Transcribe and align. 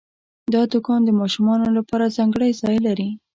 دا 0.53 0.61
دوکان 0.73 0.99
د 1.05 1.09
ماشومانو 1.19 1.67
لپاره 1.77 2.13
ځانګړی 2.17 2.49
ځای 2.61 2.77
لري. 2.87 3.09